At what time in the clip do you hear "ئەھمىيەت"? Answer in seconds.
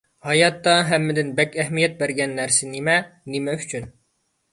1.63-1.93